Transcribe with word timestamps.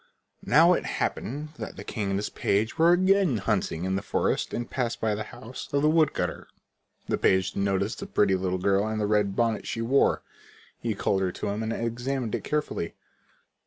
Now 0.47 0.73
it 0.73 0.83
happened 0.83 1.49
that 1.59 1.75
the 1.77 1.83
king 1.83 2.09
and 2.09 2.17
his 2.17 2.31
page 2.31 2.79
were 2.79 2.91
again 2.91 3.37
hunting 3.37 3.83
in 3.85 3.95
the 3.95 4.01
forest 4.01 4.51
and 4.51 4.67
passed 4.67 4.99
by 4.99 5.13
the 5.13 5.25
house 5.25 5.71
of 5.71 5.83
the 5.83 5.89
wood 5.91 6.15
cutter. 6.15 6.47
The 7.07 7.19
page 7.19 7.55
noticed 7.55 7.99
the 7.99 8.07
pretty 8.07 8.33
little 8.33 8.57
girl 8.57 8.87
and 8.87 8.99
the 8.99 9.05
red 9.05 9.35
bonnet 9.35 9.67
she 9.67 9.83
wore. 9.83 10.23
He 10.79 10.95
called 10.95 11.21
her 11.21 11.31
to 11.33 11.49
him 11.49 11.61
and 11.61 11.71
examined 11.71 12.33
it 12.33 12.43
carefully. 12.43 12.95